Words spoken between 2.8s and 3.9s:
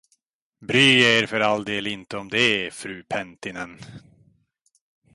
Penttinen.